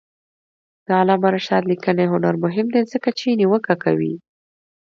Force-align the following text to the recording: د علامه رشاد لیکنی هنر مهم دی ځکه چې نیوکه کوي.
د 0.85 0.87
علامه 0.99 1.29
رشاد 1.35 1.63
لیکنی 1.71 2.05
هنر 2.13 2.35
مهم 2.43 2.67
دی 2.73 2.81
ځکه 2.91 3.09
چې 3.19 3.37
نیوکه 3.39 3.75
کوي. 3.83 4.13